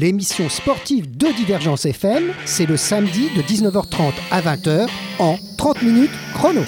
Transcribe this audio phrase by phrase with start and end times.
[0.00, 4.88] 30 minutes chrono, l'émission sportive de Divergence FM, c'est le samedi de 19h30 à 20h
[5.18, 6.62] en 30 minutes chrono.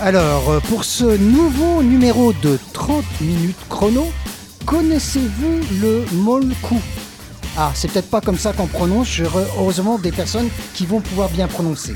[0.00, 4.06] Alors, euh, pour ce nouveau numéro de 30 minutes chrono,
[4.64, 6.76] connaissez-vous le molku?
[7.56, 11.48] Ah, c'est peut-être pas comme ça qu'on prononce, heureusement des personnes qui vont pouvoir bien
[11.48, 11.94] prononcer.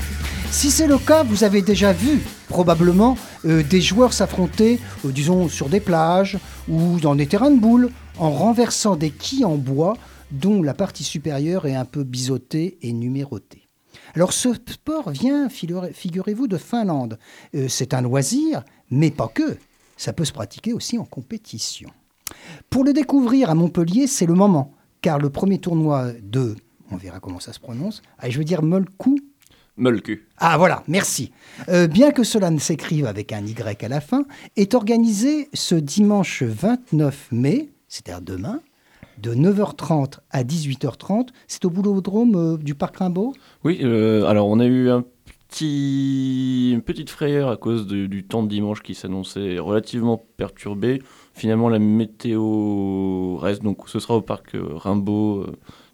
[0.51, 2.21] Si c'est le cas, vous avez déjà vu
[2.53, 6.37] probablement euh, des joueurs s'affronter, euh, disons, sur des plages
[6.69, 9.97] ou dans des terrains de boules, en renversant des quilles en bois
[10.29, 13.67] dont la partie supérieure est un peu biseautée et numérotée.
[14.13, 17.17] Alors ce sport vient, figurez-vous, de Finlande.
[17.55, 19.57] Euh, c'est un loisir, mais pas que.
[19.97, 21.89] Ça peut se pratiquer aussi en compétition.
[22.69, 26.55] Pour le découvrir à Montpellier, c'est le moment, car le premier tournoi de,
[26.91, 29.17] on verra comment ça se prononce, ah, je veux dire Molku.
[30.37, 31.31] Ah voilà, merci.
[31.69, 35.73] Euh, bien que cela ne s'écrive avec un Y à la fin, est organisé ce
[35.75, 38.59] dimanche 29 mai, c'est-à-dire demain,
[39.17, 41.29] de 9h30 à 18h30.
[41.47, 43.33] C'est au boulodrome euh, du Parc Rimbaud?
[43.63, 45.03] Oui, euh, alors on a eu un
[45.49, 51.01] petit, une petite frayeur à cause du temps de dimanche qui s'annonçait relativement perturbé.
[51.33, 55.47] Finalement, la météo reste, donc ce sera au Parc Rimbaud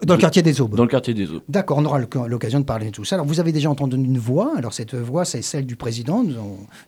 [0.06, 0.76] dans le quartier des Aubes.
[0.76, 1.42] Dans le quartier des Aubes.
[1.50, 3.16] D'accord, on aura l'occasion de parler de tout ça.
[3.16, 4.54] Alors, vous avez déjà entendu une voix.
[4.56, 6.24] Alors, cette voix, c'est celle du président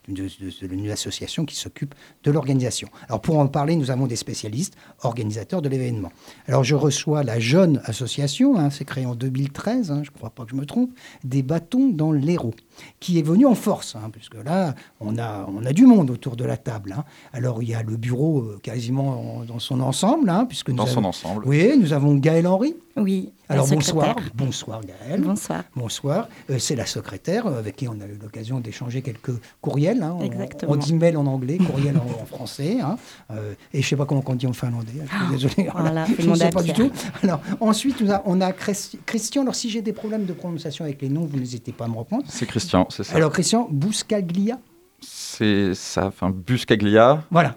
[0.08, 2.88] d'une association qui s'occupe de l'organisation.
[3.10, 6.12] Alors, pour en parler, nous avons des spécialistes, organisateurs de l'événement.
[6.48, 10.30] Alors, je reçois la jeune association, hein, c'est créé en 2013, hein, je ne crois
[10.30, 10.92] pas que je me trompe,
[11.26, 12.56] des bâtons dans l'Hérault,
[13.02, 16.38] qui est venue en force, hein, puisque là, on a, on a du monde autour
[16.38, 16.96] de la table.
[17.34, 21.04] Alors, il y a le bureau euh, quasiment dans son ensemble, puisque nous dans son
[21.04, 21.44] ensemble.
[21.46, 22.74] Oui, nous avons Gaël Henry.
[23.02, 23.32] Oui.
[23.50, 25.22] Alors bonsoir, bonsoir Gaëlle.
[25.22, 25.64] Bonsoir.
[25.76, 26.30] Bonsoir.
[26.50, 30.02] Euh, c'est la secrétaire avec qui on a eu l'occasion d'échanger quelques courriels.
[30.04, 30.20] Hein.
[30.22, 30.74] Exactement.
[30.74, 32.78] On, dit mail en anglais, courriel en, français.
[32.82, 32.98] Hein.
[33.32, 34.92] Euh, et je ne sais pas comment on dit en finlandais.
[34.94, 35.70] Je suis ah, désolé.
[35.74, 36.92] Voilà, je ne sais pas du tout.
[37.24, 39.42] Alors ensuite, on a Christian.
[39.42, 41.98] Alors si j'ai des problèmes de prononciation avec les noms, vous n'hésitez pas à me
[41.98, 42.24] reprendre.
[42.28, 43.16] C'est Christian, c'est ça.
[43.16, 44.60] Alors Christian Buscaglia.
[45.02, 47.24] C'est ça, enfin Buscaglia.
[47.32, 47.56] Voilà.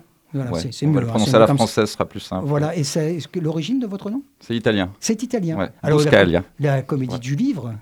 [0.70, 1.00] C'est mieux.
[1.00, 2.46] Le prononcer à la française sera plus simple.
[2.46, 4.22] Voilà, et c'est l'origine de votre nom?
[4.40, 4.92] C'est italien.
[5.00, 5.58] C'est italien.
[5.58, 5.70] Ouais.
[5.82, 7.74] Alors, la, la, comédie du livre,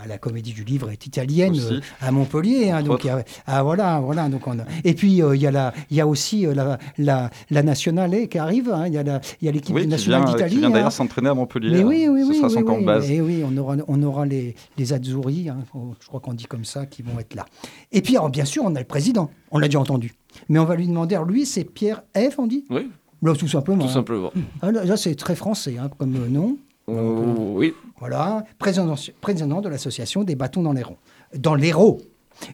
[0.00, 2.70] ah, la comédie du livre est italienne euh, à Montpellier.
[2.70, 3.06] Hein, donc
[3.46, 4.28] ah, voilà, voilà.
[4.28, 6.78] Donc on Et puis euh, il y a la, il y a aussi euh, la,
[6.98, 8.70] la, la nationale qui arrive.
[8.70, 10.54] Hein, il y a l'équipe nationale d'Italie.
[10.54, 10.90] Qui vient d'ailleurs hein.
[10.90, 11.78] s'entraîner à Montpellier.
[11.78, 13.10] Mais oui, oui, Ce oui, sera son camp de base.
[13.10, 15.58] Et oui, on aura, on aura les, les Azzurri, hein,
[16.00, 17.46] je crois qu'on dit comme ça, qui vont être là.
[17.90, 19.30] Et puis alors, bien sûr, on a le président.
[19.50, 20.14] On l'a déjà entendu.
[20.48, 21.14] Mais on va lui demander.
[21.14, 22.38] Alors lui, c'est Pierre F.
[22.38, 22.64] On dit?
[22.70, 22.88] Oui.
[23.22, 23.86] Là, tout simplement.
[23.86, 24.30] Tout simplement.
[24.62, 26.56] Ah, là, c'est très français comme nom.
[26.88, 27.74] Oh, oui.
[27.98, 30.96] Voilà, président, président de l'association des bâtons dans l'Hérault.
[31.36, 32.00] Dans l'Hérault.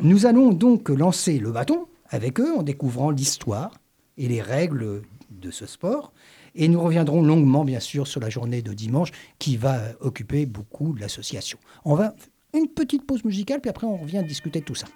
[0.00, 3.70] Nous allons donc lancer le bâton avec eux en découvrant l'histoire
[4.18, 6.12] et les règles de ce sport.
[6.56, 10.94] Et nous reviendrons longuement, bien sûr, sur la journée de dimanche qui va occuper beaucoup
[10.94, 11.58] l'association.
[11.84, 12.14] On va
[12.54, 14.86] une petite pause musicale, puis après on revient discuter de tout ça.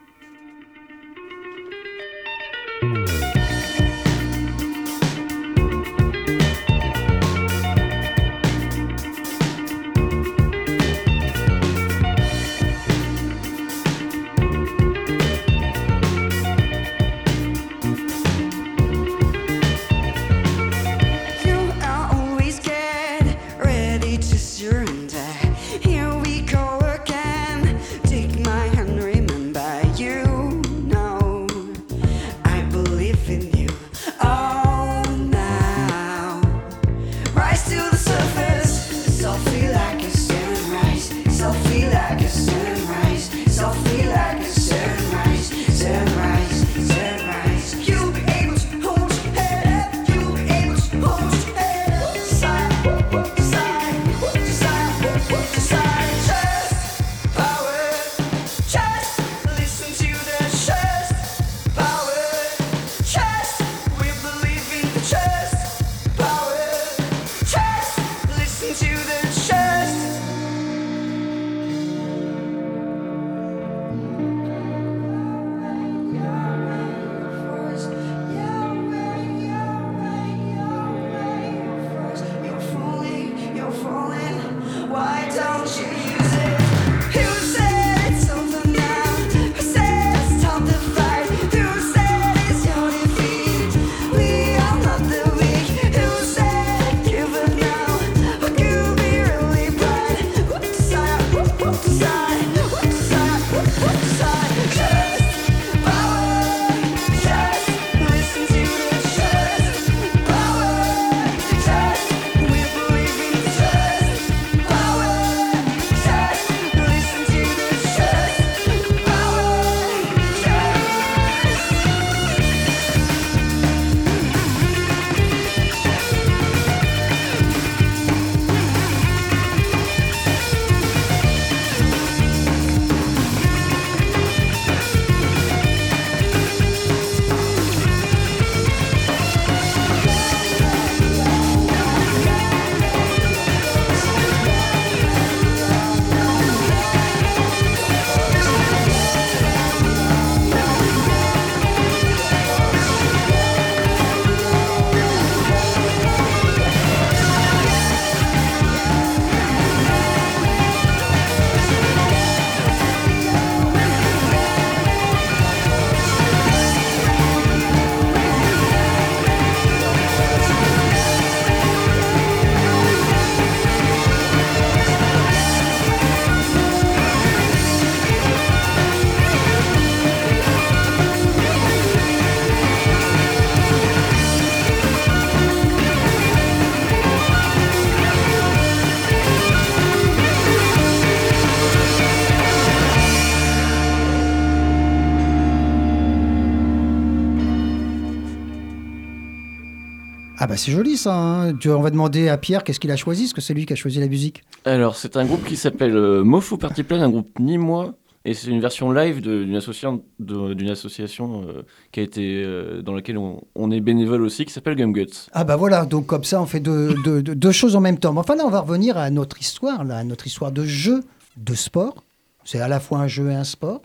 [200.46, 201.14] Bah c'est joli ça.
[201.14, 201.54] Hein.
[201.66, 203.76] On va demander à Pierre qu'est-ce qu'il a choisi, parce que c'est lui qui a
[203.76, 204.44] choisi la musique.
[204.64, 207.94] Alors c'est un groupe qui s'appelle euh, Mofo Party Plan, un groupe ni moi.
[208.24, 211.62] Et c'est une version live d'une association, d'une association euh,
[211.92, 215.28] qui a été, euh, dans laquelle on, est bénévole aussi, qui s'appelle Gumguts.
[215.32, 218.12] Ah bah voilà, donc comme ça on fait deux, deux, choses en même temps.
[218.12, 221.04] Mais enfin là on va revenir à notre histoire, là, à notre histoire de jeu
[221.38, 222.04] de sport.
[222.44, 223.80] C'est à la fois un jeu et un sport.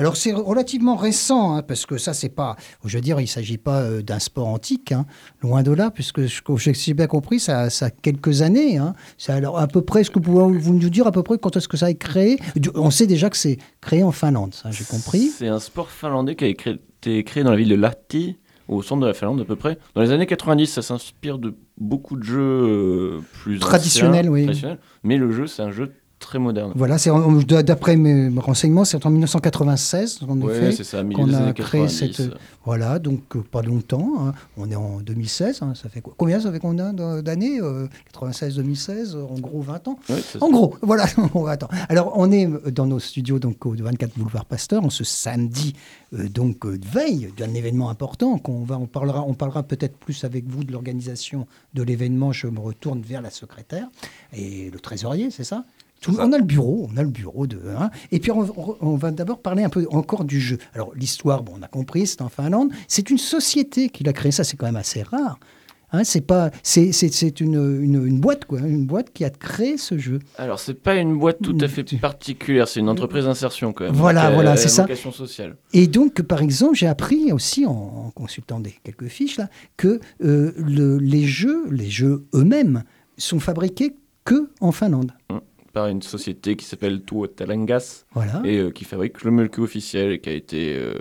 [0.00, 2.56] Alors c'est relativement récent, hein, parce que ça, c'est pas,
[2.86, 5.04] je veux dire, il ne s'agit pas euh, d'un sport antique, hein,
[5.42, 8.78] loin de là, puisque j'ai bien compris, ça, ça a quelques années.
[8.78, 8.94] Hein.
[9.28, 11.68] Alors à peu près, ce que vous vous nous dire à peu près quand est-ce
[11.68, 12.38] que ça a été créé?
[12.74, 15.28] On sait déjà que c'est créé en Finlande, ça, j'ai compris.
[15.36, 18.38] C'est un sport finlandais qui a été créé dans la ville de Lahti,
[18.68, 19.76] au centre de la Finlande à peu près.
[19.94, 24.48] Dans les années 90, ça s'inspire de beaucoup de jeux euh, plus traditionnels, oui.
[25.02, 26.72] mais le jeu, c'est un jeu très moderne.
[26.76, 27.10] Voilà, c'est
[27.62, 32.22] d'après mes renseignements, c'est en 1996 en effet, ça, qu'on a créé cette
[32.64, 34.12] voilà, donc euh, pas longtemps.
[34.20, 34.34] Hein.
[34.58, 39.22] On est en 2016, hein, ça fait quoi Combien ça fait combien d'années 96-2016, euh,
[39.22, 39.98] en gros 20 ans?
[40.40, 41.06] en gros, voilà,
[41.48, 41.68] attends.
[41.88, 45.74] Alors on est dans nos studios donc au 24 boulevard Pasteur, en ce samedi
[46.12, 50.46] euh, donc veille d'un événement important qu'on va on parlera on parlera peut-être plus avec
[50.46, 52.30] vous de l'organisation de l'événement.
[52.30, 53.88] Je me retourne vers la secrétaire
[54.34, 55.64] et le trésorier, c'est ça?
[56.08, 57.60] On a le bureau, on a le bureau de.
[57.78, 57.90] Hein.
[58.10, 60.58] et puis on, va d'abord parler un peu encore du jeu.
[60.74, 62.70] Alors l'histoire, bon, on a compris, c'est en Finlande.
[62.88, 64.32] C'est une société qui l'a créé.
[64.32, 65.38] Ça, c'est quand même assez rare.
[65.92, 70.20] Hein, c'est pas, c'est, une, une, boîte quoi, une boîte qui a créé ce jeu.
[70.38, 73.94] Alors c'est pas une boîte tout à fait particulière, c'est une entreprise d'insertion quand même.
[73.94, 74.86] Voilà, voilà, c'est ça.
[74.94, 75.56] sociale.
[75.72, 80.52] Et donc par exemple, j'ai appris aussi en, consultant des quelques fiches là que euh,
[80.56, 82.84] le, les jeux, les jeux eux-mêmes
[83.18, 85.12] sont fabriqués que en Finlande.
[85.72, 88.42] Par une société qui s'appelle Tuotalangas voilà.
[88.44, 90.94] et euh, qui fabrique le Mulku officiel et qui a été euh,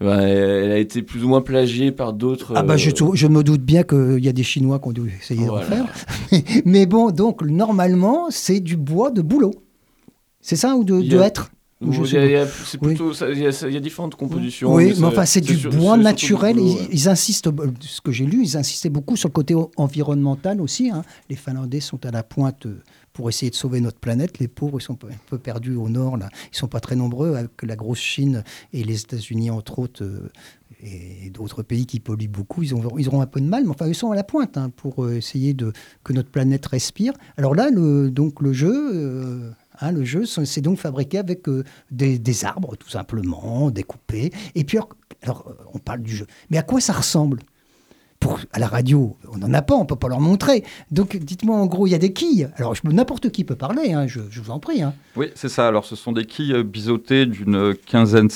[0.00, 2.54] ben, elle a été plus ou moins plagiée par d'autres.
[2.56, 4.92] Ah bah je, euh, je, me doute bien qu'il y a des Chinois qui ont
[4.92, 5.86] dû essayer de faire.
[6.64, 9.52] Mais bon, donc normalement, c'est du bois de bouleau.
[10.40, 11.50] C'est ça ou de, de être
[11.82, 12.46] il y, a,
[12.78, 14.74] plutôt, il, y a, il y, a, différentes compositions.
[14.74, 16.58] Oui, mais, enfin, c'est du bois naturel.
[16.58, 17.48] ils, insistent,
[17.80, 20.90] ce que j'ai lu, ils insistaient beaucoup sur le côté environnemental aussi.
[20.90, 21.02] Hein.
[21.30, 22.66] Les Finlandais sont à la pointe
[23.20, 24.38] pour essayer de sauver notre planète.
[24.38, 26.30] Les pauvres, ils sont un peu perdus au nord, là.
[26.54, 30.30] Ils sont pas très nombreux, avec la grosse Chine et les États-Unis, entre autres, euh,
[30.82, 32.62] et d'autres pays qui polluent beaucoup.
[32.62, 34.56] Ils, ont, ils auront un peu de mal, mais enfin, ils sont à la pointe
[34.56, 37.12] hein, pour euh, essayer de, que notre planète respire.
[37.36, 38.72] Alors là, le, donc, le jeu...
[38.94, 39.50] Euh,
[39.80, 41.42] hein, le jeu, c'est donc fabriqué avec
[41.90, 44.32] des, arbres, tout simplement, découpés.
[44.54, 44.78] Et puis,
[45.20, 46.26] alors, on parle du jeu.
[46.48, 47.40] Mais à quoi ça ressemble?
[48.52, 50.64] À la radio, on n'en a pas, on peut pas leur montrer.
[50.90, 52.50] Donc dites-moi en gros, il y a des quilles.
[52.56, 54.82] Alors n'importe qui peut parler, hein, je, vous en prie.
[54.82, 54.94] Hein.
[55.16, 55.66] Oui, c'est ça.
[55.68, 58.28] Alors ce sont des quilles euh, biseautées d'une quinzaine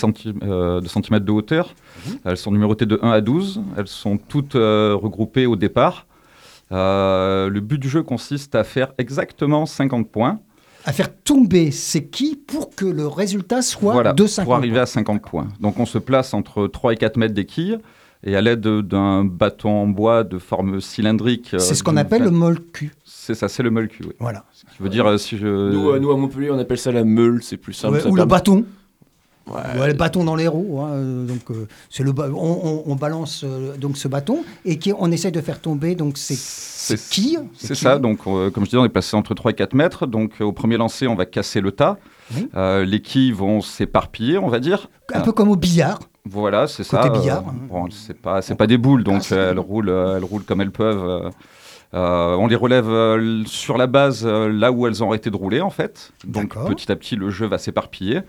[0.42, 1.74] euh, de centimètres de hauteur.
[2.06, 2.18] Mhm.
[2.24, 3.62] Elles sont numérotées de 1 à 12.
[3.76, 6.06] Elles sont toutes euh, regroupées au départ.
[6.70, 10.40] le but du jeu consiste à faire exactement 50 points.
[10.86, 14.86] À faire tomber ces quilles pour que le résultat soit de 50 pour arriver à
[14.86, 15.48] 50 points.
[15.60, 17.78] Donc on se place entre 3 et 4 mètres des quilles
[18.24, 21.48] et à l'aide d'un bâton en bois de forme cylindrique.
[21.50, 22.92] C'est euh, ce qu'on appelle le molcu.
[23.04, 24.14] C'est ça, c'est le molcu, oui.
[24.18, 24.44] Voilà.
[24.52, 25.46] Ce qui veut dire, euh, si je...
[25.46, 28.02] Nous, nous, à Montpellier, on appelle ça la meule, c'est plus simple.
[28.08, 28.64] ou le bâton.
[29.46, 29.88] Ouais.
[29.88, 30.80] le bâton dans les roues.
[30.80, 31.42] Hein, euh, donc,
[31.90, 33.44] c'est le on, balance
[33.78, 37.40] donc ce bâton et qui, on essaye de faire tomber donc ces, quilles.
[37.54, 37.98] C'est ça.
[37.98, 40.06] Donc, comme je disais, on est passé entre 3 et 4 mètres.
[40.06, 41.98] Donc, au premier lancer, on va casser le tas.
[42.54, 44.88] les quilles vont s'éparpiller, on va dire.
[45.12, 45.98] Un peu comme au billard.
[46.26, 47.08] Voilà, c'est ça.
[47.08, 47.44] billard.
[47.48, 50.44] Euh, bon, c'est pas, c'est pas des boules, donc ah, elles roulent, euh, elles roulent
[50.44, 51.30] comme elles peuvent.
[51.92, 55.70] Euh, on les relève sur la base là où elles ont arrêté de rouler en
[55.70, 56.12] fait.
[56.24, 58.20] Donc petit à petit le jeu va s'éparpiller.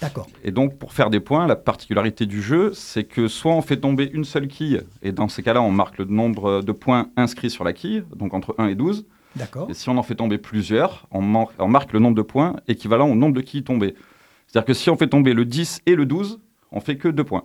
[0.00, 0.28] D'accord.
[0.44, 3.78] Et donc pour faire des points, la particularité du jeu, c'est que soit on fait
[3.78, 7.50] tomber une seule quille, et dans ces cas-là on marque le nombre de points inscrits
[7.50, 9.06] sur la quille, donc entre 1 et 12.
[9.34, 9.68] D'accord.
[9.70, 13.08] Et si on en fait tomber plusieurs, on, on marque le nombre de points équivalent
[13.08, 13.94] au nombre de quilles tombées.
[14.46, 16.38] C'est-à-dire que si on fait tomber le 10 et le 12,
[16.72, 17.44] on fait que deux points.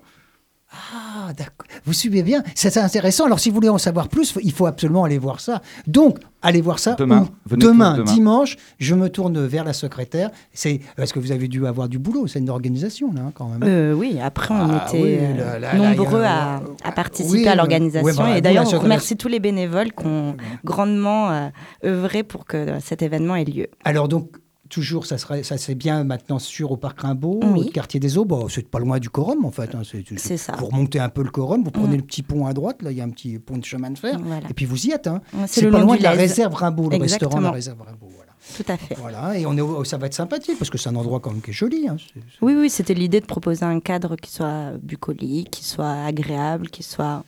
[0.74, 1.68] Ah, d'accord.
[1.86, 2.42] Vous suivez bien.
[2.56, 3.26] C'est intéressant.
[3.26, 5.62] Alors, si vous voulez en savoir plus, il faut absolument aller voir ça.
[5.86, 7.28] Donc, allez voir ça demain.
[7.50, 10.32] Demain, dimanche, je me tourne vers la secrétaire.
[10.52, 12.26] C'est parce que vous avez dû avoir du boulot?
[12.28, 13.64] C'est une organisation, là, quand même.
[13.64, 16.62] Euh, oui, après, on ah, était euh, nombreux à,
[16.96, 18.24] participer à l'organisation.
[18.24, 21.50] Bah, et d'ailleurs, on remercie tous les bénévoles qui ont grandement euh,
[21.86, 23.68] œuvré pour que cet événement ait lieu.
[23.84, 24.30] Alors, donc,
[24.70, 28.26] toujours, ça, serait, ça c'est bien maintenant sûr au Parc Rimbaud, au quartier des Eaux.
[28.26, 29.76] Bon, c'est pas loin du Corum en fait.
[29.76, 29.82] Hein,
[30.18, 30.54] c'est ça.
[30.58, 32.00] Vous remontez un peu le Corum, vous prenez mm.
[32.00, 33.98] le petit pont à droite, là il y a un petit pont de chemin de
[33.98, 35.08] fer, et puis vous y êtes.
[35.08, 35.22] Hein.
[35.48, 38.10] C'est pas loin de la réserve Rimbaud, le restaurant de la réserve Rimbaud.
[38.16, 38.32] Voilà.
[38.58, 38.96] Tout à fait.
[38.96, 41.42] Voilà, et on est, ça va être sympathique parce que c'est un endroit quand même
[41.42, 41.88] qui est joli.
[41.88, 41.96] Hein.
[42.42, 46.84] Oui, oui, c'était l'idée de proposer un cadre qui soit bucolique, qui soit agréable, qui
[46.84, 47.24] soit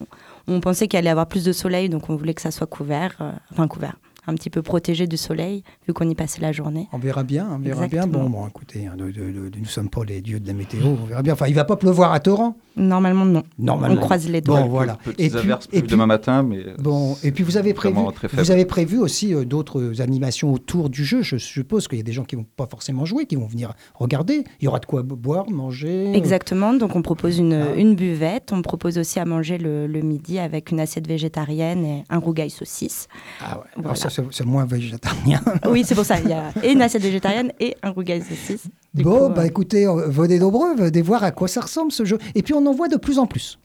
[0.48, 2.68] On pensait qu'il allait y avoir plus de soleil, donc on voulait que ça soit
[2.68, 3.16] couvert,
[3.52, 3.96] enfin couvert,
[4.28, 6.88] un petit peu protégé du soleil, vu qu'on y passait la journée.
[6.92, 8.08] On verra bien, on verra bien.
[8.08, 11.22] Bon, bon, écoutez, hein, nous ne sommes pas les dieux de la météo, on verra
[11.22, 11.34] bien.
[11.34, 13.44] Enfin, il va pas pleuvoir à torrent Normalement, non.
[13.58, 14.02] Normalement.
[14.02, 14.62] On croise les doigts.
[14.62, 14.98] Bon, voilà.
[15.18, 16.66] Et puis, et puis, demain matin, mais.
[16.78, 17.98] Bon, et puis vous avez prévu,
[18.34, 21.22] vous avez prévu aussi euh, d'autres animations autour du jeu.
[21.22, 23.74] Je suppose qu'il y a des gens qui vont pas forcément jouer, qui vont venir
[23.94, 24.44] regarder.
[24.60, 26.16] Il y aura de quoi boire, manger.
[26.16, 26.74] Exactement.
[26.74, 27.76] Donc on propose une, ah.
[27.76, 28.52] une buvette.
[28.52, 33.08] On propose aussi à manger le, midi avec une assiette végétarienne et un rougail saucisse.
[33.42, 33.84] Ah ouais.
[33.84, 35.42] Alors ça, c'est moins végétarien.
[35.70, 36.20] oui, c'est pour ça.
[36.20, 38.68] Il y a et une assiette végétarienne et un rougail saucisse.
[38.94, 42.18] bon, bah euh, écoutez, venez nombreux, venez voir à quoi ça ressemble ce jeu.
[42.34, 43.60] Et puis on en voit de plus en plus.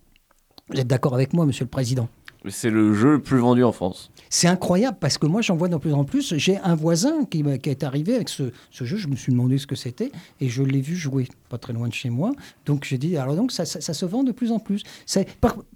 [0.71, 2.09] Vous êtes d'accord avec moi, Monsieur le Président?
[2.49, 4.11] C'est le jeu le plus vendu en France.
[4.31, 6.35] C'est incroyable parce que moi j'en vois de plus en plus.
[6.37, 9.67] J'ai un voisin qui, qui, est arrivé avec ce, jeu, je me suis demandé ce
[9.67, 12.33] que c'était et je l'ai vu jouer pas très loin de chez moi.
[12.65, 14.85] Donc j'ai dit, alors donc ça, se vend de plus en plus.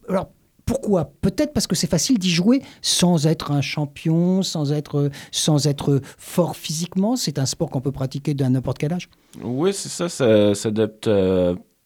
[0.09, 0.31] alors
[0.67, 1.13] pourquoi?
[1.21, 6.01] Peut-être parce que c'est facile d'y jouer sans être un champion, sans être, sans être
[6.19, 7.17] fort physiquement.
[7.17, 9.09] C'est un sport qu'on peut pratiquer d'un n'importe quel âge.
[9.43, 11.09] Oui, c'est ça, ça s'adapte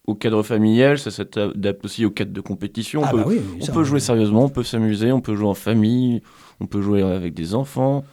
[0.09, 3.03] au cadre familial, ça s'adapte aussi au cadre de compétition.
[3.03, 5.55] On ah peut, bah on peut jouer sérieusement, on peut s'amuser, on peut jouer en
[5.55, 6.23] famille,
[6.61, 8.05] on peut jouer avec des enfants.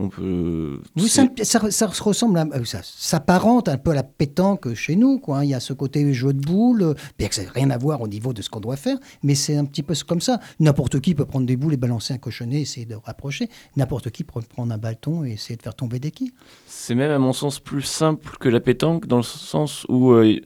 [0.00, 0.80] On peut.
[1.08, 2.46] ça, ça, ressemble à.
[2.54, 5.38] Euh, ça s'apparente un peu à la pétanque chez nous, quoi.
[5.38, 5.44] Hein.
[5.44, 8.00] Il y a ce côté jeu de boules, bien que ça n'a rien à voir
[8.00, 10.38] au niveau de ce qu'on doit faire, mais c'est un petit peu comme ça.
[10.60, 13.48] N'importe qui peut prendre des boules et balancer un cochonnet, essayer de rapprocher.
[13.76, 16.32] N'importe qui peut prendre un bâton et essayer de faire tomber des quilles.
[16.68, 20.12] C'est même, à mon sens, plus simple que la pétanque, dans le sens où.
[20.12, 20.40] Euh,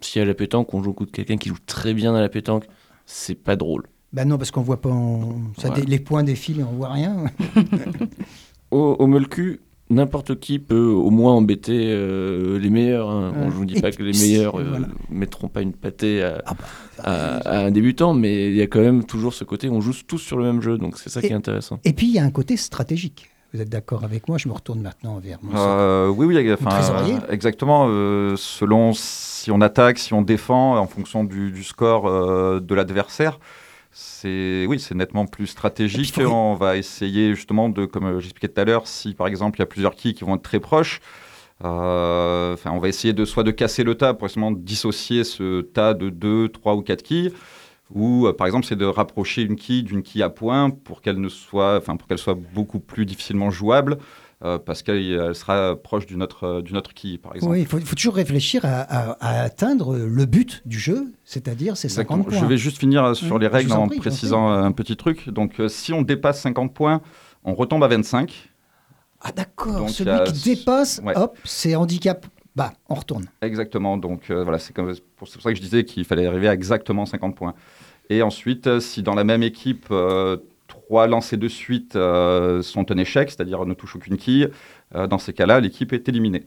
[0.00, 2.20] si à la pétanque, on joue au coup de quelqu'un qui joue très bien à
[2.20, 2.66] la pétanque,
[3.06, 3.86] c'est pas drôle.
[4.12, 4.94] Ben non, parce qu'on voit pas.
[5.58, 7.24] Ça, les points défilent et on voit rien.
[8.70, 9.60] au, au Molcu,
[9.90, 13.10] n'importe qui peut au moins embêter euh, les meilleurs.
[13.10, 13.32] Hein.
[13.34, 16.54] je ne vous dis pas que les meilleurs ne euh, mettront pas une pâtée ah
[16.54, 19.92] bah, à, un débutant, mais il y a quand même toujours ce côté on joue
[20.06, 21.80] tous sur le même jeu, donc c'est ça qui est intéressant.
[21.84, 23.30] Et puis il y a un côté stratégique.
[23.56, 26.78] Vous êtes d'accord avec moi Je me retourne maintenant vers mon euh, Oui, oui, enfin,
[27.30, 27.86] exactement.
[27.88, 33.38] Euh, selon si on attaque, si on défend, en fonction du, score euh, de l'adversaire,
[33.98, 36.18] c'est oui, c'est nettement plus stratégique.
[36.18, 39.62] On va essayer justement de, comme j'expliquais tout à l'heure, si par exemple il y
[39.62, 41.00] a plusieurs quilles qui vont être très proches.
[41.60, 45.94] Enfin, on va essayer de soit de casser le tas pour de dissocier ce tas
[45.94, 47.32] de 2, 3 ou 4 quilles,
[47.90, 51.18] ou euh, par exemple c'est de rapprocher une quille d'une quille à point pour qu'elle
[51.18, 53.96] ne soit, enfin pour qu'elle soit beaucoup plus difficilement jouable.
[54.46, 57.52] Euh, parce qu'elle sera proche d'une autre, euh, d'une autre quille, par exemple.
[57.52, 62.38] Oui, il faut, toujours réfléchir à, atteindre le but du jeu, c'est-à-dire ces 50 points.
[62.38, 65.28] Je vais juste finir sur les règles en, précisant un petit truc.
[65.28, 67.02] Donc, si on dépasse 50 points,
[67.44, 68.50] on retombe à 25.
[69.22, 72.26] Ah d'accord, celui qui dépasse, hop, c'est handicap
[72.56, 73.26] bah, on retourne.
[73.42, 73.98] Exactement.
[73.98, 74.74] Donc euh, voilà, c'est
[75.16, 77.54] pour ça que je disais qu'il fallait arriver à exactement 50 points.
[78.08, 80.38] Et ensuite, euh, si dans la même équipe, euh,
[80.86, 84.48] trois lancers de suite sont un échec, c'est-à-dire ne touchent aucune quille,
[84.94, 86.44] dans ces cas-là, l'équipe est éliminée.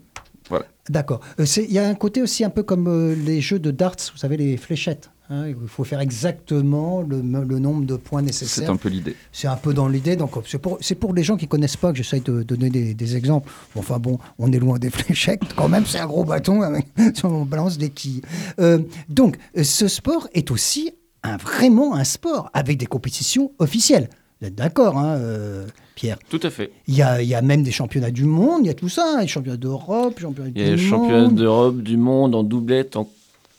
[0.49, 0.65] Voilà.
[0.89, 1.21] D'accord.
[1.37, 4.37] Il y a un côté aussi un peu comme les jeux de darts, vous savez,
[4.37, 5.11] les fléchettes.
[5.31, 8.63] Hein, il faut faire exactement le, nombre de points nécessaires.
[8.65, 9.15] C'est un peu l'idée.
[9.31, 10.15] C'est un peu dans l'idée.
[10.15, 13.15] Donc, c'est pour, pour, les gens qui ne connaissent pas que j'essaye de, donner des,
[13.15, 13.51] exemples.
[13.75, 15.41] enfin, bon, on est loin des fléchettes.
[15.55, 16.87] Quand même, c'est un gros bâton avec,
[17.23, 18.21] on balance des quilles.
[18.59, 24.09] Euh, donc, ce sport est aussi un, vraiment un sport avec des compétitions officielles.
[24.41, 26.71] Vous êtes d'accord, hein, euh, Pierre Tout à fait.
[26.87, 28.87] Il y, a, il y, a, même des championnats du monde, il y a tout
[28.87, 30.65] ça, les championnats d'Europe, championnats du monde.
[30.65, 33.09] Il y a les championnats d'Europe, du monde, en doublette, en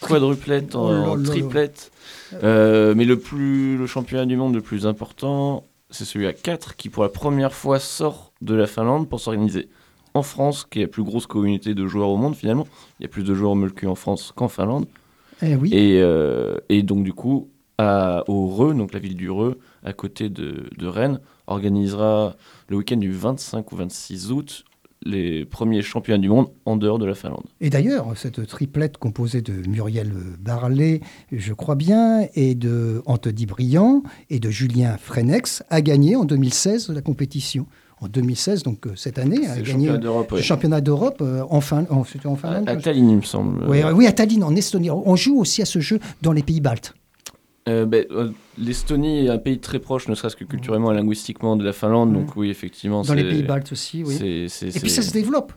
[0.00, 1.92] quadruplette, en, oh triplette.
[2.42, 6.76] Euh, mais le, plus, le championnat du monde le plus important, c'est celui à 4
[6.76, 9.68] qui pour la première fois sort de la Finlande pour s'organiser
[10.14, 12.66] en France, qui est la plus grosse communauté de joueurs au monde finalement.
[12.98, 14.86] Il y a plus de joueurs Mulcu en France qu'en Finlande.
[15.42, 15.70] Eh oui.
[15.72, 19.92] et, euh, et, donc du coup, à, au Reux, donc la ville du Reux, à
[19.92, 22.36] côté de, de Rennes, organisera
[22.68, 24.64] le week-end du 25 ou 26 août
[25.04, 27.44] les premiers champions du monde en dehors de la Finlande.
[27.60, 31.00] Et d'ailleurs, cette triplette composée de Muriel Barlet,
[31.32, 36.90] je crois bien, et de Antony Briand et de Julien Frenex a gagné en 2016
[36.90, 37.66] la compétition.
[38.02, 42.02] En 2016, donc euh, cette année, a gagné le championnat d'Europe euh, en, fin, en,
[42.02, 42.66] Finlande.
[42.66, 43.62] À, Tallinn, il me semble.
[43.68, 44.90] Oui, à Tallinn, en Estonie.
[44.90, 46.94] On joue aussi à ce jeu dans les pays baltes.
[47.70, 51.56] Euh, ben, euh, L'Estonie est un pays très proche, ne serait-ce que culturellement et linguistiquement,
[51.56, 52.12] de la Finlande.
[52.12, 53.02] Donc oui, effectivement.
[53.02, 54.16] Dans les pays baltes aussi, oui.
[54.22, 55.52] et puis ça se développe.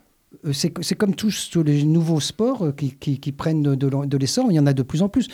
[0.45, 4.73] Euh, c'est comme tous, les nouveaux sports qui, prennent de, l'essor, il y en a
[4.73, 5.27] de plus en plus.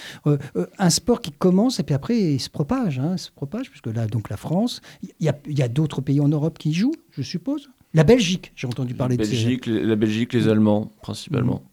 [0.77, 4.07] un sport qui commence et puis après il se propage, hein, se propage puisque là,
[4.07, 4.81] donc la France,
[5.19, 7.69] il y a, d'autres pays en Europe qui y jouent, je suppose.
[7.93, 11.63] La Belgique, j'ai entendu parler de Belgique, La Belgique, les Allemands, principalement.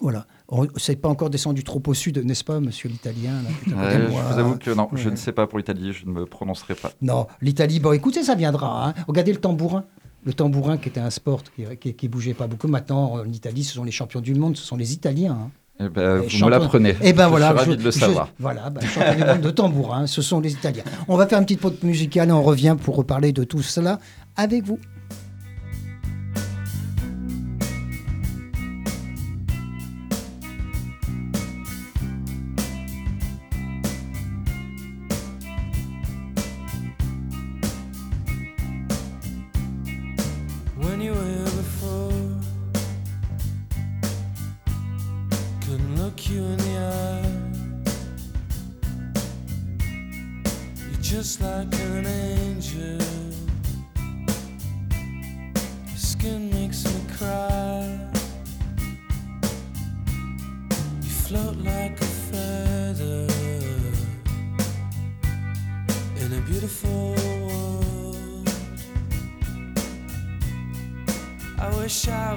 [0.00, 0.26] Voilà.
[0.76, 3.32] C'est pas encore descendu trop au sud, n'est-ce pas, monsieur l'italien
[3.66, 6.74] Je vous avoue que non, je ne sais pas pour l'Italie, je ne me prononcerai
[6.74, 6.92] pas.
[7.02, 8.88] Non, l'Italie, bon écoutez, ça viendra.
[8.88, 8.94] Hein.
[9.08, 9.84] Regardez le tambourin.
[10.24, 11.42] Le tambourin qui était un sport
[11.80, 12.66] qui, qui, bougeait pas beaucoup.
[12.66, 15.38] Maintenant, en Italie, ce sont les champions du monde, ce sont les Italiens.
[15.40, 15.50] Hein.
[15.78, 16.96] Eh ben, vous me l'apprenez.
[17.02, 18.30] Eh ben voilà, je suis ravi de le savoir.
[18.38, 20.84] voilà, ben, champion du monde de tambourin, ce sont les Italiens.
[21.06, 23.98] On va faire une petite pause musicale et on revient pour reparler de tout cela
[24.36, 24.78] avec vous.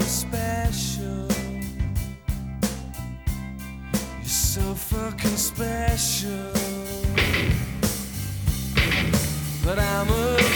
[0.09, 1.27] special.
[3.93, 6.51] You're so fucking special.
[9.63, 10.48] But I'm a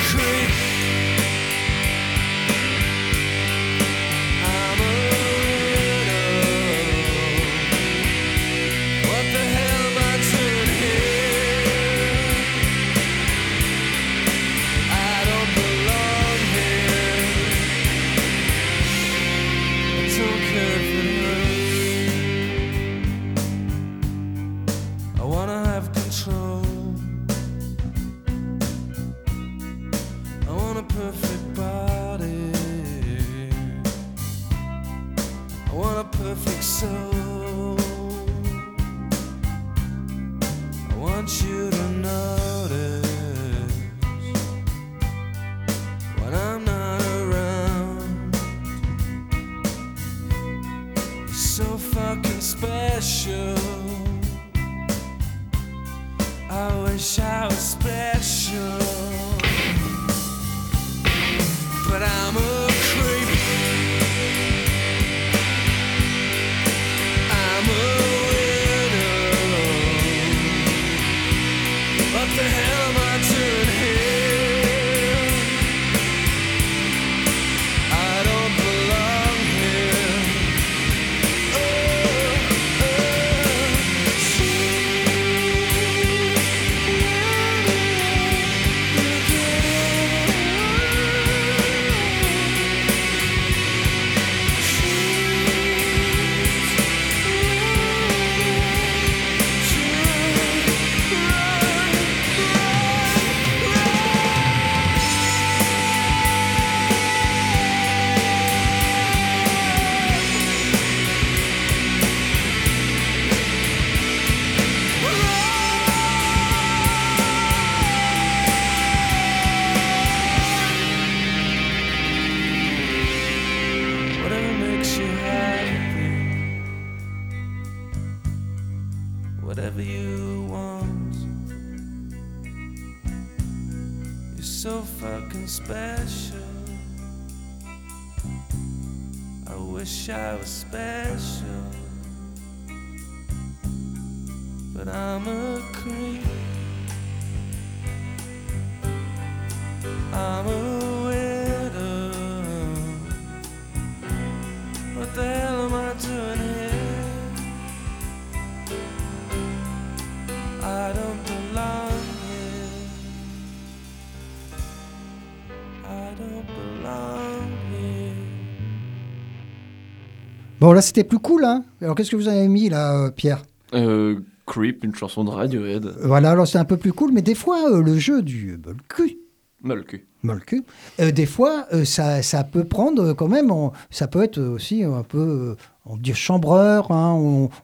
[170.63, 173.43] Bon, là, c'était plus cool, hein Alors, qu'est-ce que vous avez mis, là, euh, Pierre
[173.73, 175.93] euh, Creep, une chanson de Radiohead.
[176.03, 179.17] Voilà, alors c'est un peu plus cool, mais des fois, euh, le jeu du Molku.
[179.61, 180.05] Molku.
[180.23, 180.63] Molku.
[180.99, 183.51] des fois, ça, ça, peut prendre quand même,
[183.89, 187.11] ça peut être aussi un peu on dit chambreur, hein,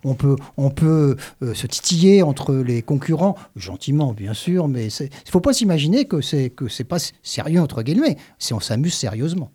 [0.03, 5.31] on, peut, on peut se titiller entre les concurrents, gentiment bien sûr, mais il ne
[5.31, 9.51] faut pas s'imaginer que c'est que c'est pas sérieux entre guillemets, si on s'amuse sérieusement.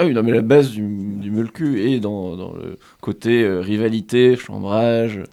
[0.00, 4.36] Ah oui, non, mais la base du, du Mulcu est dans, le côté euh, rivalité,
[4.36, 5.24] chambrage,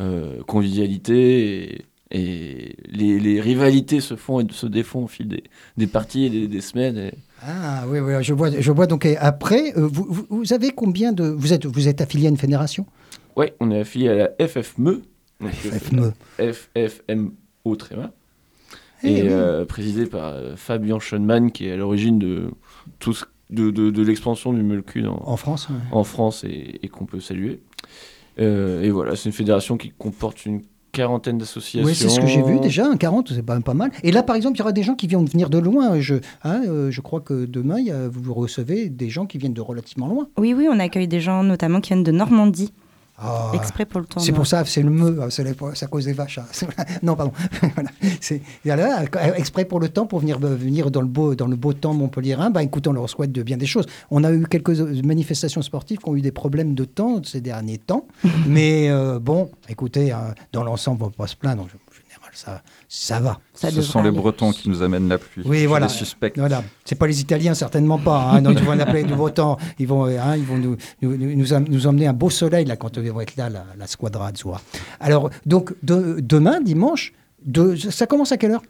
[0.00, 5.44] euh, convivialité Et les, rivalités se font et se défont au fil des,
[5.76, 7.12] des parties et des, semaines.
[7.42, 8.86] Ah oui, oui, je vois, je vois.
[8.86, 11.24] Donc après, vous, vous, avez combien de...
[11.24, 12.86] Vous êtes, vous êtes affilié à une fédération?
[13.36, 15.02] Oui, on est affilié à la FFME.
[15.44, 16.12] FFME.
[16.38, 18.12] FFMO très bien.
[19.02, 19.28] Et
[19.68, 22.50] présidé par Fabien Schoenmann, qui est à l'origine de
[22.98, 27.20] tout ce de, de, l'expansion du Mulcud en, en France, en France et, qu'on peut
[27.20, 27.60] saluer.
[28.38, 31.86] Euh, et voilà, c'est une fédération qui comporte une quarantaine d'associations.
[31.86, 33.90] Oui, c'est ce que j'ai vu déjà, un 40, c'est pas, pas mal.
[34.02, 36.00] Et là, par exemple, il y aura des gens qui viennent venir de loin.
[36.00, 40.08] Je, hein, euh, je crois que demain, vous recevez des gens qui viennent de relativement
[40.08, 40.28] loin.
[40.38, 42.72] Oui, oui, on accueille des gens notamment qui viennent de Normandie.
[43.22, 43.52] Ah.
[43.54, 44.20] exprès pour le temps.
[44.20, 46.38] C'est pour ça, c'est le me, c'est à cause des vaches.
[46.38, 46.46] Hein.
[47.02, 47.32] non, pardon.
[48.20, 48.40] c'est
[49.36, 52.50] exprès pour le temps, pour venir, venir dans, le beau, dans le beau temps montpelliérain.
[52.50, 53.86] Bah, écoute, on leur souhaite de bien des choses.
[54.10, 57.78] On a eu quelques manifestations sportives qui ont eu des problèmes de temps ces derniers
[57.78, 58.06] temps.
[58.46, 61.66] mais euh, bon, écoutez, hein, dans l'ensemble, on ne va pas se plaindre
[62.40, 63.38] ça, ça va.
[63.52, 65.42] Ce sont les Bretons qui nous amènent la pluie.
[65.44, 65.86] Oui, voilà.
[65.86, 66.32] Les suspects.
[66.36, 66.64] Voilà.
[66.86, 68.30] C'est pas les Italiens, certainement pas.
[68.32, 68.42] Hein.
[68.42, 69.58] ils vont appeler du beau temps.
[69.78, 73.12] Ils vont, hein, ils vont nous, nous, nous, emmener un beau soleil là, quand ils
[73.12, 74.60] vont être là, la, la squadra Azzurra.
[75.00, 77.12] Alors, donc, demain, dimanche,
[77.44, 78.62] de, ça commence à quelle heure?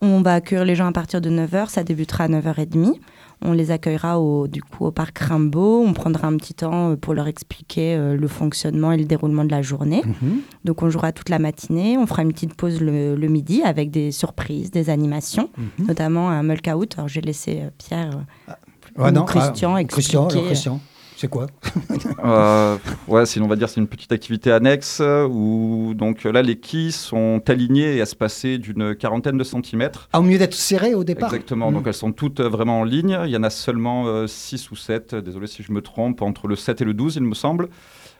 [0.00, 1.68] On va accueillir les gens à partir de 9h.
[1.68, 2.94] Ça débutera à 9h30.
[3.42, 5.84] On les accueillera au, du coup, au parc Rimbaud.
[5.86, 9.44] On prendra un petit temps euh, pour leur expliquer euh, le fonctionnement et le déroulement
[9.44, 10.02] de la journée.
[10.04, 10.40] Mhm.
[10.64, 11.98] Donc on jouera toute la matinée.
[11.98, 15.86] On fera une petite pause le, midi avec des surprises, des animations, mhm.
[15.86, 16.94] notamment un Mulk Out.
[16.96, 18.10] Alors j'ai laissé euh, Pierre
[18.48, 18.56] ah.
[18.98, 20.16] ou Christian ah, expliquer.
[20.16, 20.80] Christian, Christian.
[21.16, 21.46] C'est quoi
[22.24, 22.76] euh,
[23.08, 26.92] Ouais, sinon on va dire c'est une petite activité annexe où donc là les quilles
[26.92, 30.10] sont alignées et à se passer d'une quarantaine de centimètres.
[30.12, 31.88] Ah, au mieux d'être serrées au départ Exactement, donc hmm.
[31.88, 33.18] elles sont toutes vraiment en ligne.
[33.24, 36.48] Il y en a seulement 6 euh, ou 7, désolé si je me trompe, entre
[36.48, 37.70] le 7 et le 12 il me semble.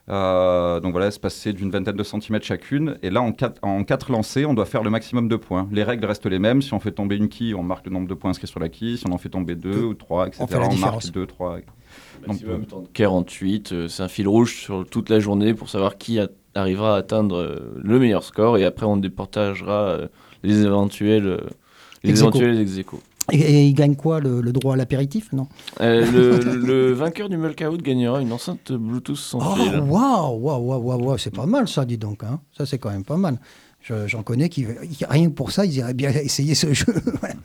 [0.09, 2.97] Euh, donc voilà, se passer d'une vingtaine de centimètres chacune.
[3.03, 5.69] Et là, en quatre, en quatre lancers, on doit faire le maximum de points.
[5.73, 6.63] Les règles restent les mêmes.
[6.63, 8.69] Si on fait tomber une quille, on marque le nombre de points inscrits sur la
[8.69, 8.99] quille.
[8.99, 11.59] Si on en fait tomber deux ou trois, etc., on, on marque deux, trois.
[12.27, 16.19] Maximum euh, 48, euh, c'est un fil rouge sur toute la journée pour savoir qui
[16.55, 19.99] arrivera à atteindre euh, le meilleur score et après on départagera
[20.43, 21.41] les éventuels,
[22.03, 22.81] les ex éventuels ex
[23.33, 25.49] et, il gagne quoi le, droit à l'apéritif, non
[25.81, 29.79] le, vainqueur du Melkout gagnera une enceinte Bluetooth sans oh, fil.
[29.81, 32.23] Waouh, waouh, waouh, waouh, c'est pas mal ça, dis donc.
[32.25, 32.41] Hein.
[32.57, 33.39] Ça, c'est quand même pas mal.
[34.07, 34.67] J'en connais qui,
[35.09, 36.95] rien que pour ça, ils iraient bien essayer ce jeu.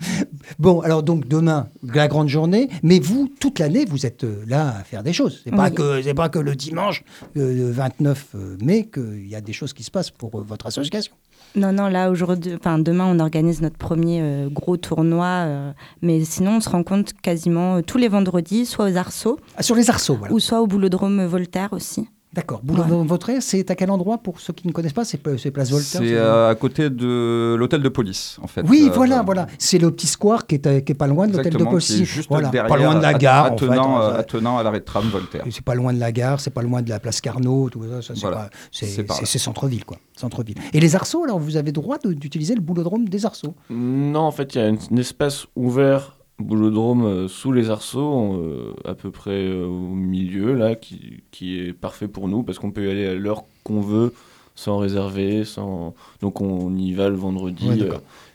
[0.59, 4.77] bon, alors donc demain, la grande journée, mais vous, toute l'année, vous êtes euh, là
[4.79, 5.41] à faire des choses.
[5.43, 7.03] C'est pas que c'est pas que le dimanche,
[7.37, 10.65] euh, le 29 euh, mai, qu'il y a des choses qui se passent pour votre
[10.65, 11.13] association.
[11.55, 15.73] Non, non, là, aujourd'hui, enfin, demain, on organise notre premier gros tournoi.
[16.01, 19.39] mais sinon, on se rencontre quasiment tous les vendredis, soit aux Arceaux.
[19.57, 20.33] Ah, sur les Arceaux, voilà.
[20.33, 22.07] Ou soit au Boulodrome Voltaire aussi.
[22.33, 22.61] D'accord.
[22.65, 23.41] Ouais.
[23.41, 25.03] c'est à quel endroit pour ceux qui ne connaissent pas?
[25.03, 28.63] C'est Place Voltaire C'est euh, à côté de l'hôtel de police, en fait.
[28.69, 29.47] Oui, euh, voilà, euh, voilà.
[29.57, 32.03] C'est le petit square qui est, qui est pas loin de l'hôtel de police.
[32.03, 32.47] juste voilà.
[32.47, 33.45] derrière, pas loin de la gare.
[33.45, 35.43] Attenant, en fait, attenant à l'arrêt de tram Voltaire.
[35.49, 38.49] C'est pas loin de la gare, c'est pas loin de la place Carnot, tout ça.
[38.71, 39.97] c'est centre-ville, quoi.
[40.15, 40.55] Centre-ville.
[40.73, 43.55] Et les arceaux, alors, vous avez droit d'utiliser le boulodrome des arceaux?
[43.69, 48.73] Non, en fait, il y a un espace ouvert boulodrome euh, sous les arceaux, euh,
[48.85, 52.71] à peu près euh, au milieu, là, qui, qui, est parfait pour nous, parce qu'on
[52.71, 54.13] peut y aller à l'heure qu'on veut,
[54.55, 55.95] sans réserver, sans...
[56.21, 57.67] donc on y va le vendredi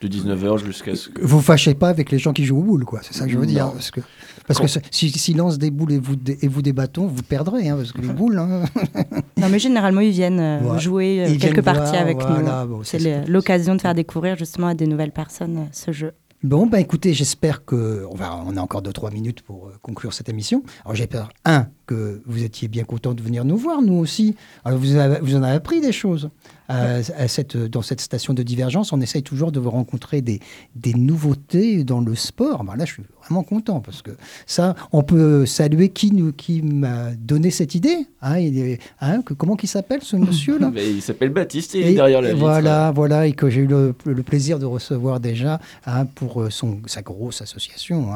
[0.01, 1.23] de 19h jusqu'à ce que...
[1.23, 3.39] Vous fâchez pas avec les gens qui jouent aux boules, quoi, c'est ça que je
[3.39, 4.01] veux dire, parce que,
[4.47, 7.23] parce que s'ils si, lancent des boules et vous, des, et vous des bâtons, vous
[7.23, 8.39] perdrez, hein, parce que les boules...
[8.39, 8.65] Hein.
[9.37, 14.37] non mais généralement ils viennent jouer quelques parties avec nous, c'est l'occasion de faire découvrir
[14.37, 16.13] justement à des nouvelles personnes ce jeu.
[16.47, 20.13] Bon, bah écoutez, j'espère que on, va, on a encore 2-3 minutes pour euh, conclure
[20.13, 20.63] cette émission.
[20.85, 24.35] Alors j'espère, un, que vous étiez bien content de venir nous voir, nous aussi.
[24.65, 24.89] Alors vous,
[25.23, 26.31] vous en avez appris des choses.
[26.69, 30.41] Euh, à cette, dans cette station de divergence, on essaye toujours de vous rencontrer des,
[30.75, 32.65] des nouveautés dans le sport.
[32.65, 34.11] Ben là, je suis vraiment content parce que
[34.47, 38.09] ça, on peut saluer qui, nous, qui m'a donné cette idée.
[38.21, 41.87] Hein, il est, hein, que, comment il s'appelle ce monsieur-là Il s'appelle Baptiste et, il
[41.87, 42.41] est derrière la vitre.
[42.41, 43.95] Voilà, voilà, et que j'ai eu le,
[44.25, 48.09] plaisir de recevoir déjà hein, pour euh, son, sa grosse association,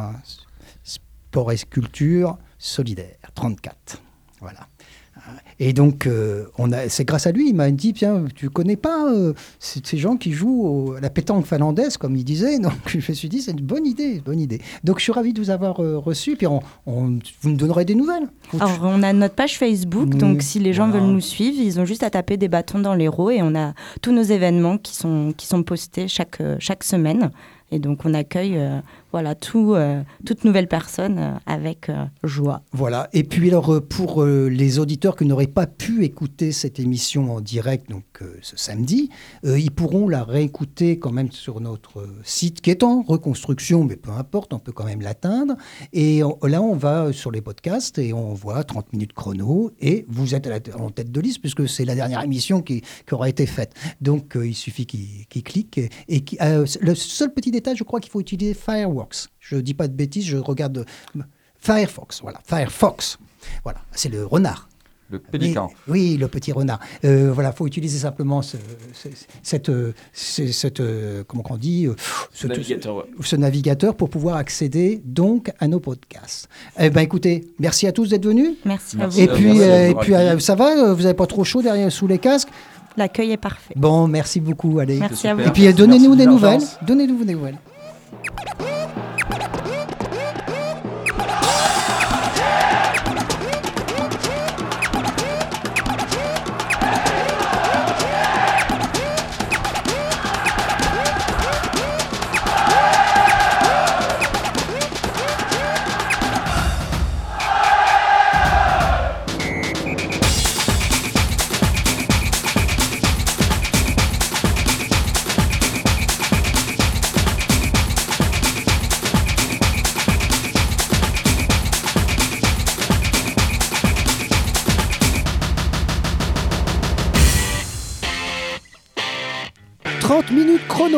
[0.82, 4.00] Sport et Culture Solidaire, 34.
[4.40, 4.68] Voilà.
[5.58, 6.46] Et donc, euh,
[6.88, 10.32] c'est grâce à lui, il m'a dit, tiens, tu connais pas euh, ces gens qui
[10.32, 12.58] jouent à la pétanque finlandaise, comme il disait.
[12.60, 14.60] Donc, je me suis dit, c'est une bonne idée, bonne idée.
[14.84, 16.36] Donc, je suis ravi de vous avoir euh, reçu.
[16.36, 18.28] Puis, on, vous me donnerez des nouvelles.
[18.54, 20.10] Alors, on a notre page Facebook.
[20.10, 22.94] Donc, si les gens veulent nous suivre, ils ont juste à taper des bâtons dans
[22.94, 23.30] les roues.
[23.30, 27.30] Et on a tous nos événements qui sont, qui sont postés chaque, chaque semaine.
[27.70, 28.58] Et donc, on accueille
[29.12, 32.62] voilà, euh, toute nouvelle personne euh, avec euh, joie.
[32.72, 33.08] Voilà.
[33.12, 37.90] Et puis alors pour les auditeurs qui n'auraient pas pu écouter cette émission en direct
[37.90, 38.04] donc
[38.42, 39.10] ce samedi,
[39.44, 44.10] ils pourront la réécouter quand même sur notre site qui est en reconstruction, mais peu
[44.10, 45.56] importe, on peut quand même l'atteindre.
[45.92, 50.34] Et là, on va sur les podcasts et on voit 30 minutes chrono et vous
[50.34, 53.46] êtes à la- en tête de liste puisque c'est la dernière émission qui, aura été
[53.46, 53.74] faite.
[54.00, 55.80] Donc il suffit qu'ils cliquent.
[56.08, 56.24] Et,
[56.80, 58.54] le seul petit détail, je crois qu'il faut utiliser
[59.00, 59.28] Fireworks.
[59.40, 60.84] Je dis pas de bêtises, je regarde
[61.16, 61.20] euh,
[61.58, 62.20] Firefox.
[62.22, 63.18] Voilà, Firefox.
[63.64, 64.68] Voilà, c'est le renard.
[65.10, 65.70] Le pélican.
[65.88, 66.78] Oui, oui, le petit renard.
[67.04, 68.56] Euh, voilà, faut utiliser simplement ce,
[68.92, 69.08] ce-
[69.42, 71.88] cette, euh, ce- cette, euh, comment on dit,
[72.32, 73.04] ce, Navigateur, ouais.
[73.24, 76.48] ce navigateur pour pouvoir accéder donc à nos podcasts.
[76.78, 78.52] Eh ben, écoutez, merci à tous d'être venus.
[78.64, 79.34] Merci, Merci à Et vous.
[79.34, 82.18] puis, euh, et puis, euh, ça va Vous n'avez pas trop chaud derrière sous les
[82.18, 82.48] casques?
[82.96, 83.74] L'accueil est parfait.
[83.76, 84.78] Bon, merci beaucoup.
[84.78, 84.98] Allez.
[85.00, 85.40] Merci à vous.
[85.40, 86.62] Et puis, donnez-nous des de nouvelles.
[86.86, 87.58] Donnez-nous des nouvelles.«